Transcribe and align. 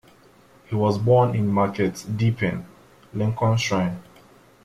He 0.65 0.73
was 0.73 0.97
born 0.97 1.35
in 1.35 1.47
Market 1.47 2.03
Deeping, 2.17 2.65
Lincolnshire. 3.13 3.99